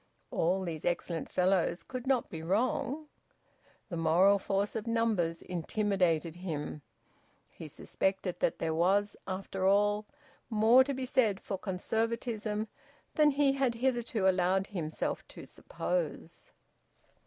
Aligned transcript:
All 0.31 0.63
these 0.63 0.83
excellent 0.83 1.29
fellows 1.29 1.83
could 1.83 2.07
not 2.07 2.27
be 2.27 2.41
wrong. 2.41 3.05
The 3.89 3.97
moral 3.97 4.39
force 4.39 4.75
of 4.75 4.87
numbers 4.87 5.43
intimidated 5.43 6.37
him. 6.37 6.81
He 7.51 7.67
suspected 7.67 8.39
that 8.39 8.57
there 8.57 8.73
was, 8.73 9.15
after 9.27 9.67
all, 9.67 10.07
more 10.49 10.83
to 10.85 10.95
be 10.95 11.05
said 11.05 11.39
for 11.39 11.59
Conservatism 11.59 12.67
than 13.13 13.29
he 13.29 13.51
had 13.51 13.75
hitherto 13.75 14.27
allowed 14.27 14.65
himself 14.65 15.23
to 15.27 15.45
suppose. 15.45 16.49